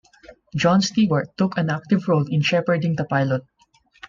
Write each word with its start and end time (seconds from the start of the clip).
Jon 0.55 0.81
Stewart 0.81 1.37
took 1.37 1.59
an 1.59 1.69
active 1.69 2.07
role 2.07 2.25
in 2.27 2.41
"shepherding" 2.41 2.95
the 2.95 3.05
pilot. 3.05 3.43